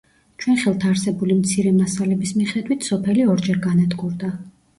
[0.43, 4.33] ჩვენ ხელთ არსებული მცირე მასალების მიხედვით, სოფელი ორჯერ განადგურდა.